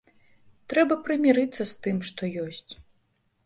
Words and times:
Трэба 0.73 0.97
прымірыцца 1.05 1.63
з 1.75 1.77
тым, 1.87 2.03
што 2.11 2.21
ёсць. 2.49 2.69